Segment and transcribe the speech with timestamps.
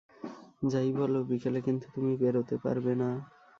[0.63, 3.09] যাই বল, বিকেলে কিন্তু তুমি বেরোতে পারবে না।